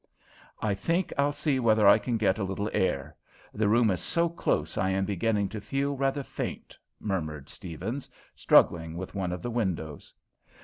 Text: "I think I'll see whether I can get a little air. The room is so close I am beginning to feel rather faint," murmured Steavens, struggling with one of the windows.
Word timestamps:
"I 0.63 0.73
think 0.73 1.13
I'll 1.15 1.31
see 1.31 1.59
whether 1.59 1.87
I 1.87 1.99
can 1.99 2.17
get 2.17 2.39
a 2.39 2.43
little 2.43 2.71
air. 2.73 3.15
The 3.53 3.67
room 3.69 3.91
is 3.91 4.01
so 4.01 4.29
close 4.29 4.75
I 4.75 4.89
am 4.89 5.05
beginning 5.05 5.47
to 5.49 5.61
feel 5.61 5.95
rather 5.95 6.23
faint," 6.23 6.75
murmured 6.99 7.49
Steavens, 7.49 8.09
struggling 8.35 8.97
with 8.97 9.13
one 9.13 9.31
of 9.31 9.43
the 9.43 9.51
windows. 9.51 10.11